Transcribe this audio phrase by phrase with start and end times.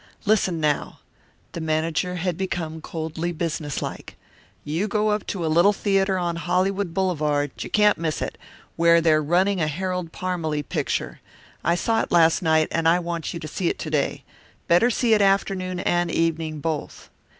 [0.25, 0.97] Listen, now"
[1.51, 4.15] The manager had become coldly businesslike.
[4.63, 8.35] "You go up to a little theatre on Hollywood Boulevard you can't miss it
[8.77, 11.19] where they're running a Harold Parmalee picture.
[11.63, 14.23] I saw it last night and I want you to see it to day.
[14.67, 17.11] Better see it afternoon and evening both."